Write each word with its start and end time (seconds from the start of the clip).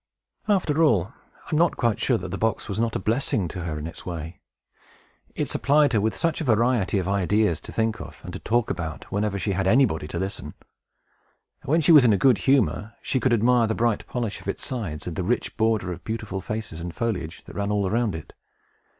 After 0.47 0.81
all, 0.83 1.13
I 1.45 1.49
am 1.51 1.59
not 1.59 1.77
quite 1.77 1.99
sure 1.99 2.17
that 2.17 2.29
the 2.31 2.37
box 2.39 2.67
was 2.67 2.79
not 2.79 2.95
a 2.95 2.99
blessing 2.99 3.47
to 3.49 3.65
her 3.65 3.77
in 3.77 3.85
its 3.85 4.03
way. 4.03 4.39
It 5.35 5.47
supplied 5.47 5.93
her 5.93 6.01
with 6.01 6.15
such 6.15 6.41
a 6.41 6.43
variety 6.43 6.97
of 6.97 7.07
ideas 7.07 7.61
to 7.61 7.71
think 7.71 8.01
of, 8.01 8.19
and 8.23 8.33
to 8.33 8.39
talk 8.39 8.71
about, 8.71 9.03
whenever 9.11 9.37
she 9.37 9.51
had 9.51 9.67
anybody 9.67 10.07
to 10.07 10.17
listen! 10.17 10.55
When 11.65 11.81
she 11.81 11.91
was 11.91 12.03
in 12.03 12.17
good 12.17 12.39
humor, 12.39 12.95
she 13.03 13.19
could 13.19 13.31
admire 13.31 13.67
the 13.67 13.75
bright 13.75 14.07
polish 14.07 14.41
of 14.41 14.47
its 14.47 14.65
sides, 14.65 15.05
and 15.05 15.15
the 15.15 15.23
rich 15.23 15.55
border 15.55 15.91
of 15.93 16.03
beautiful 16.03 16.41
faces 16.41 16.79
and 16.79 16.95
foliage 16.95 17.43
that 17.43 17.53
ran 17.55 17.69
all 17.71 17.87
around 17.87 18.15
it. 18.15 18.33